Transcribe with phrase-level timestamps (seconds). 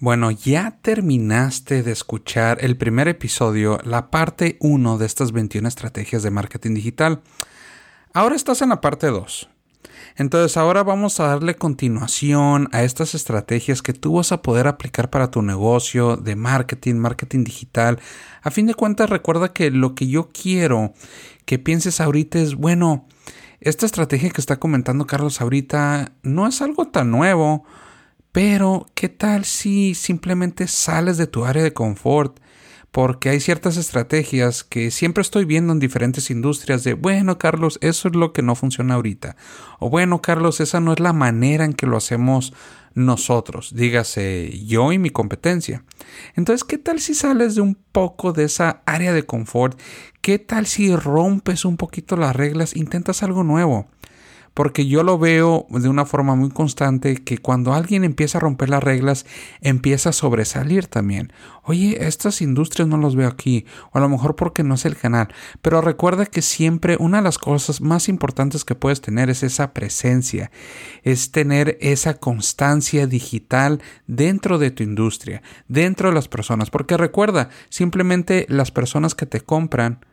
[0.00, 6.22] Bueno, ya terminaste de escuchar el primer episodio, la parte 1 de estas 21 estrategias
[6.22, 7.20] de marketing digital.
[8.12, 9.48] Ahora estás en la parte 2.
[10.14, 15.10] Entonces ahora vamos a darle continuación a estas estrategias que tú vas a poder aplicar
[15.10, 17.98] para tu negocio de marketing, marketing digital.
[18.42, 20.92] A fin de cuentas recuerda que lo que yo quiero
[21.44, 23.08] que pienses ahorita es, bueno,
[23.58, 27.64] esta estrategia que está comentando Carlos ahorita no es algo tan nuevo
[28.32, 32.38] pero, ¿qué tal si simplemente sales de tu área de confort?
[32.90, 38.08] Porque hay ciertas estrategias que siempre estoy viendo en diferentes industrias de, bueno, Carlos, eso
[38.08, 39.36] es lo que no funciona ahorita.
[39.78, 42.54] O bueno, Carlos, esa no es la manera en que lo hacemos
[42.94, 45.84] nosotros, dígase yo y mi competencia.
[46.34, 49.78] Entonces, ¿qué tal si sales de un poco de esa área de confort?
[50.20, 53.88] ¿Qué tal si rompes un poquito las reglas, intentas algo nuevo?
[54.58, 58.70] Porque yo lo veo de una forma muy constante que cuando alguien empieza a romper
[58.70, 59.24] las reglas,
[59.60, 61.32] empieza a sobresalir también.
[61.62, 64.96] Oye, estas industrias no los veo aquí, o a lo mejor porque no es el
[64.96, 65.28] canal,
[65.62, 69.72] pero recuerda que siempre una de las cosas más importantes que puedes tener es esa
[69.72, 70.50] presencia,
[71.04, 77.48] es tener esa constancia digital dentro de tu industria, dentro de las personas, porque recuerda,
[77.68, 80.04] simplemente las personas que te compran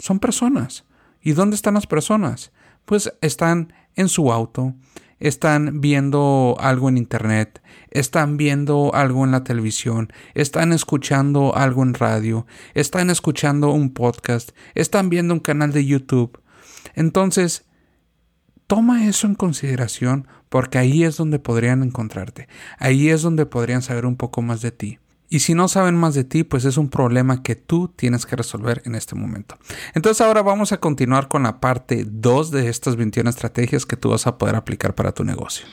[0.00, 0.84] son personas.
[1.22, 2.50] ¿Y dónde están las personas?
[2.84, 4.74] Pues están en su auto,
[5.18, 11.94] están viendo algo en internet, están viendo algo en la televisión, están escuchando algo en
[11.94, 16.40] radio, están escuchando un podcast, están viendo un canal de YouTube.
[16.94, 17.66] Entonces,
[18.66, 24.06] toma eso en consideración porque ahí es donde podrían encontrarte, ahí es donde podrían saber
[24.06, 24.98] un poco más de ti.
[25.32, 28.36] Y si no saben más de ti, pues es un problema que tú tienes que
[28.36, 29.56] resolver en este momento.
[29.94, 34.10] Entonces ahora vamos a continuar con la parte 2 de estas 21 estrategias que tú
[34.10, 35.64] vas a poder aplicar para tu negocio.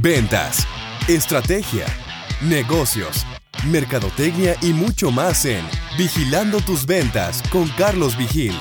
[0.00, 0.64] Ventas,
[1.08, 1.86] estrategia,
[2.42, 3.26] negocios,
[3.66, 5.64] mercadotecnia y mucho más en
[5.98, 8.54] Vigilando tus ventas con Carlos Vigil.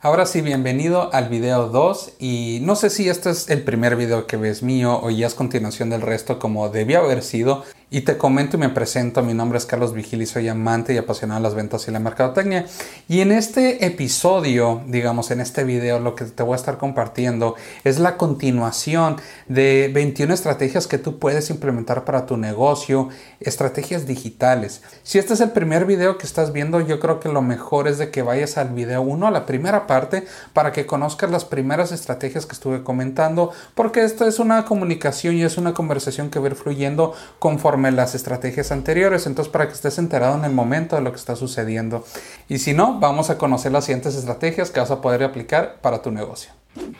[0.00, 4.28] Ahora sí, bienvenido al video 2 y no sé si este es el primer video
[4.28, 8.18] que ves mío o ya es continuación del resto como debía haber sido, y te
[8.18, 11.44] comento y me presento, mi nombre es Carlos Vigil y soy amante y apasionado de
[11.44, 12.66] las ventas y la mercadotecnia.
[13.08, 17.54] Y en este episodio, digamos en este video, lo que te voy a estar compartiendo
[17.84, 19.16] es la continuación
[19.46, 23.08] de 21 estrategias que tú puedes implementar para tu negocio,
[23.40, 24.82] estrategias digitales.
[25.02, 27.96] Si este es el primer video que estás viendo, yo creo que lo mejor es
[27.96, 31.90] de que vayas al video 1, a la primera parte, para que conozcas las primeras
[31.92, 36.48] estrategias que estuve comentando, porque esto es una comunicación y es una conversación que va
[36.50, 41.10] fluyendo conforme las estrategias anteriores, entonces para que estés enterado en el momento de lo
[41.12, 42.04] que está sucediendo.
[42.48, 46.02] Y si no, vamos a conocer las siguientes estrategias que vas a poder aplicar para
[46.02, 46.50] tu negocio.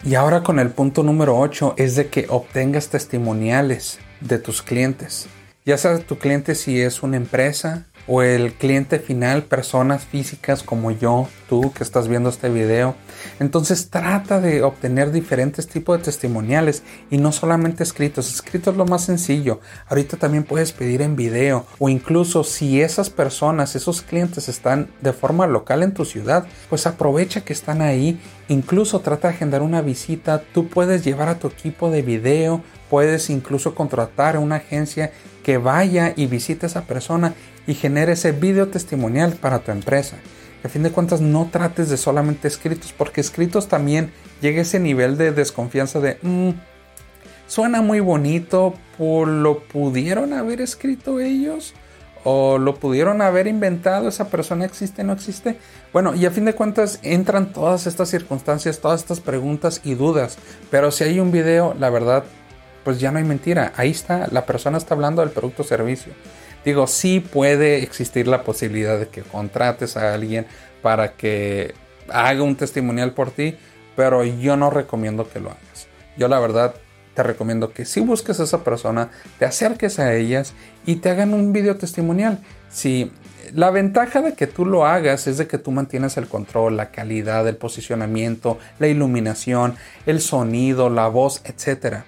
[0.05, 5.29] Y ahora con el punto número 8 es de que obtengas testimoniales de tus clientes.
[5.69, 10.91] Ya sea tu cliente si es una empresa, o el cliente final, personas físicas como
[10.91, 12.95] yo, tú que estás viendo este video.
[13.39, 18.33] Entonces trata de obtener diferentes tipos de testimoniales y no solamente escritos.
[18.33, 19.61] Escritos es lo más sencillo.
[19.89, 25.13] Ahorita también puedes pedir en video o incluso si esas personas, esos clientes están de
[25.13, 28.19] forma local en tu ciudad, pues aprovecha que están ahí.
[28.49, 30.43] Incluso trata de agendar una visita.
[30.55, 32.63] Tú puedes llevar a tu equipo de video.
[32.91, 35.13] Puedes incluso contratar a una agencia
[35.43, 37.35] que vaya y visite a esa persona
[37.67, 40.17] y genere ese video testimonial para tu empresa.
[40.65, 45.17] a fin de cuentas no trates de solamente escritos, porque escritos también llega ese nivel
[45.17, 46.51] de desconfianza de mm,
[47.47, 51.75] suena muy bonito, ¿por lo pudieron haber escrito ellos?
[52.25, 54.09] ¿O lo pudieron haber inventado?
[54.09, 55.59] ¿Esa persona existe no existe?
[55.93, 60.37] Bueno, y a fin de cuentas entran todas estas circunstancias, todas estas preguntas y dudas.
[60.71, 62.25] Pero si hay un video, la verdad,
[62.85, 63.73] pues ya no hay mentira.
[63.77, 66.13] Ahí está, la persona está hablando del producto o servicio.
[66.65, 70.47] Digo, sí puede existir la posibilidad de que contrates a alguien
[70.83, 71.75] para que
[72.09, 73.57] haga un testimonial por ti,
[73.97, 75.89] pero yo no recomiendo que lo hagas.
[76.17, 76.75] Yo la verdad
[77.15, 80.55] te recomiendo que si busques a esa persona, te acerques a ellas
[80.87, 82.39] y te hagan un video testimonial.
[82.71, 83.11] Si
[83.55, 86.91] la ventaja de que tú lo hagas es de que tú mantienes el control, la
[86.91, 89.75] calidad, el posicionamiento, la iluminación,
[90.07, 92.05] el sonido, la voz, etc.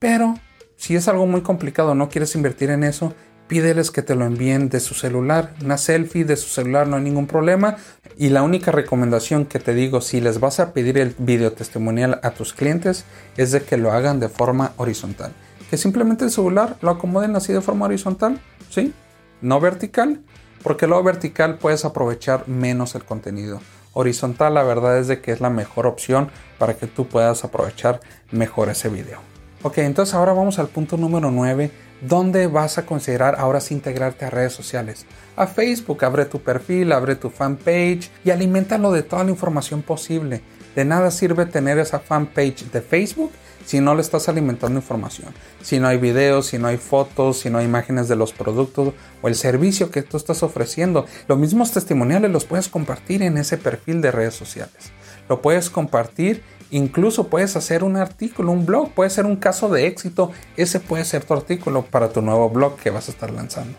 [0.00, 0.34] Pero
[0.76, 3.14] si es algo muy complicado, no quieres invertir en eso,
[3.48, 7.02] pídeles que te lo envíen de su celular, una selfie de su celular, no hay
[7.02, 7.76] ningún problema.
[8.16, 12.18] Y la única recomendación que te digo, si les vas a pedir el video testimonial
[12.22, 13.04] a tus clientes,
[13.36, 15.32] es de que lo hagan de forma horizontal.
[15.68, 18.94] Que simplemente el celular lo acomoden así de forma horizontal, ¿sí?
[19.42, 20.22] No vertical,
[20.62, 23.60] porque luego vertical puedes aprovechar menos el contenido.
[23.92, 28.00] horizontal la verdad es de que es la mejor opción para que tú puedas aprovechar
[28.30, 29.20] mejor ese video.
[29.62, 31.70] Ok, entonces ahora vamos al punto número 9,
[32.00, 35.04] donde vas a considerar ahora sí integrarte a redes sociales.
[35.36, 40.40] A Facebook, abre tu perfil, abre tu fanpage y alimentalo de toda la información posible.
[40.74, 43.32] De nada sirve tener esa fanpage de Facebook
[43.66, 45.34] si no le estás alimentando información.
[45.60, 48.94] Si no hay videos, si no hay fotos, si no hay imágenes de los productos
[49.20, 51.04] o el servicio que tú estás ofreciendo.
[51.28, 54.90] Los mismos testimoniales los puedes compartir en ese perfil de redes sociales.
[55.28, 59.86] Lo puedes compartir, incluso puedes hacer un artículo, un blog, puede ser un caso de
[59.86, 60.32] éxito.
[60.56, 63.76] Ese puede ser tu artículo para tu nuevo blog que vas a estar lanzando.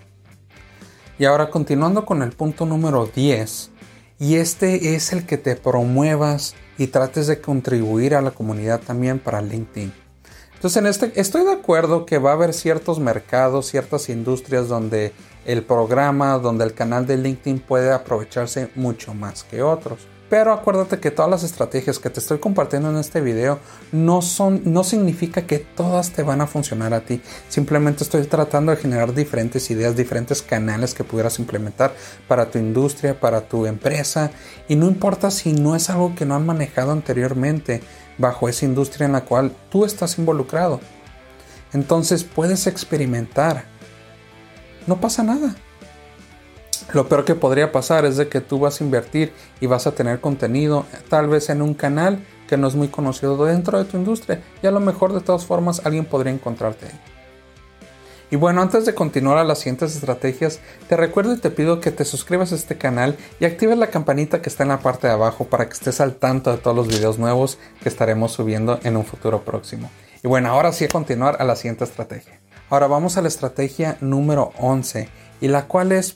[1.18, 3.72] Y ahora continuando con el punto número 10,
[4.22, 9.18] y este es el que te promuevas y trates de contribuir a la comunidad también
[9.18, 9.92] para LinkedIn.
[10.54, 15.12] Entonces, en este estoy de acuerdo que va a haber ciertos mercados, ciertas industrias donde
[15.46, 20.02] el programa, donde el canal de LinkedIn puede aprovecharse mucho más que otros.
[20.32, 23.60] Pero acuérdate que todas las estrategias que te estoy compartiendo en este video
[23.92, 27.22] no son, no significa que todas te van a funcionar a ti.
[27.50, 31.94] Simplemente estoy tratando de generar diferentes ideas, diferentes canales que pudieras implementar
[32.30, 34.32] para tu industria, para tu empresa.
[34.70, 37.82] Y no importa si no es algo que no han manejado anteriormente
[38.18, 40.80] bajo esa industria en la cual tú estás involucrado.
[41.74, 43.66] Entonces puedes experimentar.
[44.88, 45.58] No pasa nada.
[46.94, 49.94] Lo peor que podría pasar es de que tú vas a invertir y vas a
[49.94, 53.98] tener contenido tal vez en un canal que no es muy conocido dentro de tu
[53.98, 57.00] industria y a lo mejor de todas formas alguien podría encontrarte ahí.
[58.32, 61.92] Y bueno, antes de continuar a las siguientes estrategias, te recuerdo y te pido que
[61.92, 65.14] te suscribas a este canal y actives la campanita que está en la parte de
[65.14, 68.96] abajo para que estés al tanto de todos los videos nuevos que estaremos subiendo en
[68.96, 69.92] un futuro próximo.
[70.24, 72.40] Y bueno, ahora sí a continuar a la siguiente estrategia.
[72.70, 75.10] Ahora vamos a la estrategia número 11
[75.42, 76.16] y la cual es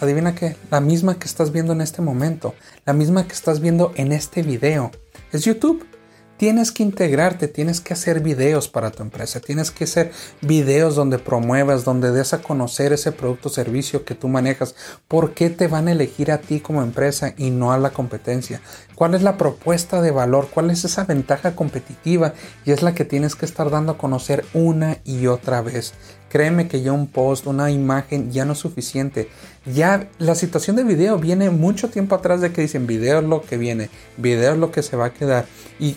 [0.00, 2.54] Adivina qué, la misma que estás viendo en este momento,
[2.84, 4.90] la misma que estás viendo en este video.
[5.32, 5.95] Es YouTube.
[6.36, 10.12] Tienes que integrarte, tienes que hacer videos para tu empresa, tienes que hacer
[10.42, 14.74] videos donde promuevas, donde des a conocer ese producto o servicio que tú manejas.
[15.08, 18.60] ¿Por qué te van a elegir a ti como empresa y no a la competencia?
[18.94, 20.48] ¿Cuál es la propuesta de valor?
[20.52, 22.34] ¿Cuál es esa ventaja competitiva?
[22.66, 25.94] Y es la que tienes que estar dando a conocer una y otra vez.
[26.28, 29.30] Créeme que ya un post, una imagen ya no es suficiente.
[29.64, 33.40] Ya la situación de video viene mucho tiempo atrás de que dicen video es lo
[33.40, 33.88] que viene,
[34.18, 35.46] video es lo que se va a quedar.
[35.80, 35.96] Y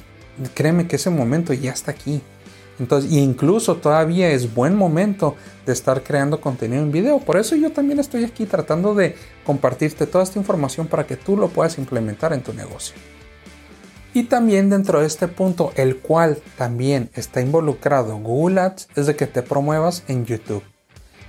[0.54, 2.22] créeme que ese momento ya está aquí.
[2.80, 7.20] Entonces, incluso todavía es buen momento de estar creando contenido en video.
[7.20, 9.16] Por eso yo también estoy aquí tratando de
[9.46, 12.96] compartirte toda esta información para que tú lo puedas implementar en tu negocio.
[14.14, 19.16] Y también dentro de este punto, el cual también está involucrado Google Ads, es de
[19.16, 20.64] que te promuevas en YouTube.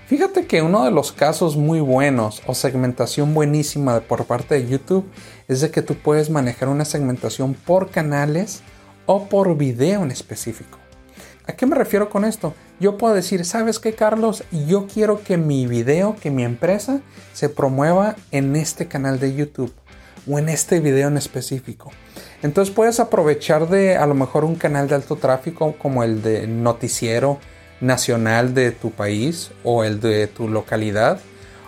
[0.07, 5.05] Fíjate que uno de los casos muy buenos o segmentación buenísima por parte de YouTube
[5.47, 8.63] es de que tú puedes manejar una segmentación por canales
[9.13, 10.79] o por video en específico.
[11.45, 12.55] ¿A qué me refiero con esto?
[12.79, 14.45] Yo puedo decir, ¿sabes qué, Carlos?
[14.69, 17.01] Yo quiero que mi video, que mi empresa
[17.33, 19.75] se promueva en este canal de YouTube
[20.31, 21.91] o en este video en específico.
[22.45, 26.47] Entonces puedes aprovechar de a lo mejor un canal de alto tráfico como el de
[26.47, 27.41] noticiero
[27.81, 31.19] nacional de tu país o el de tu localidad.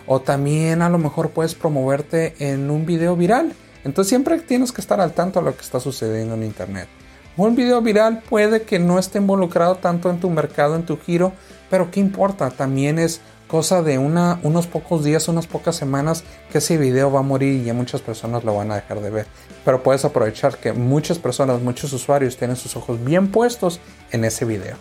[0.07, 3.53] O también a lo mejor puedes promoverte en un video viral.
[3.83, 6.87] Entonces siempre tienes que estar al tanto de lo que está sucediendo en internet.
[7.35, 11.33] Un video viral puede que no esté involucrado tanto en tu mercado, en tu giro,
[11.69, 12.51] pero ¿qué importa?
[12.51, 17.23] También es cosa de unos pocos días, unas pocas semanas que ese video va a
[17.23, 19.25] morir y ya muchas personas lo van a dejar de ver.
[19.65, 23.79] Pero puedes aprovechar que muchas personas, muchos usuarios tienen sus ojos bien puestos
[24.11, 24.75] en ese video.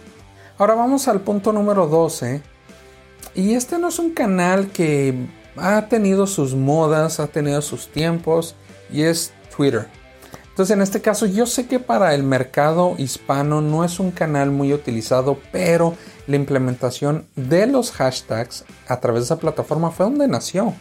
[0.59, 2.43] Ahora vamos al punto número 12.
[3.35, 8.57] Y este no es un canal que ha tenido sus modas, ha tenido sus tiempos
[8.93, 9.89] y es Twitter.
[10.53, 14.51] Entonces en este caso yo sé que para el mercado hispano no es un canal
[14.51, 15.95] muy utilizado, pero
[16.27, 20.75] la implementación de los hashtags a través de esa plataforma fue donde nació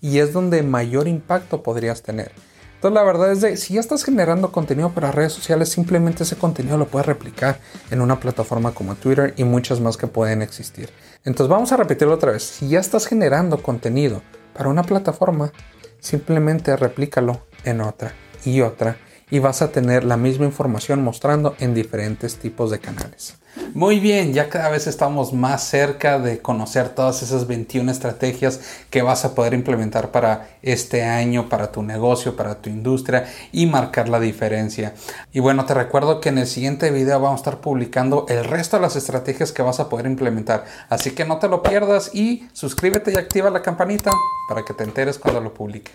[0.00, 2.32] y es donde mayor impacto podrías tener.
[2.76, 6.36] Entonces la verdad es que si ya estás generando contenido para redes sociales, simplemente ese
[6.36, 7.60] contenido lo puedes replicar
[7.90, 10.88] en una plataforma como Twitter y muchas más que pueden existir.
[11.26, 12.42] Entonces vamos a repetirlo otra vez.
[12.42, 14.22] Si ya estás generando contenido
[14.54, 15.52] para una plataforma,
[15.98, 18.14] simplemente replícalo en otra
[18.46, 18.96] y otra
[19.30, 23.40] y vas a tener la misma información mostrando en diferentes tipos de canales.
[23.74, 28.60] Muy bien, ya cada vez estamos más cerca de conocer todas esas 21 estrategias
[28.90, 33.66] que vas a poder implementar para este año, para tu negocio, para tu industria y
[33.66, 34.94] marcar la diferencia.
[35.32, 38.76] Y bueno, te recuerdo que en el siguiente video vamos a estar publicando el resto
[38.76, 40.64] de las estrategias que vas a poder implementar.
[40.88, 44.10] Así que no te lo pierdas y suscríbete y activa la campanita
[44.48, 45.92] para que te enteres cuando lo publique.